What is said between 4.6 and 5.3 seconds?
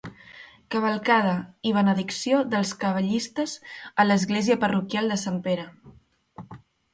parroquial de